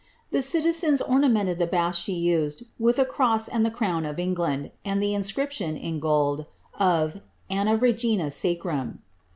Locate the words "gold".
5.99-6.47